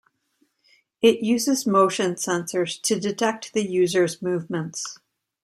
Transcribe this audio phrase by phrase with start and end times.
[1.03, 4.97] It uses motion sensors to detect the user's movements.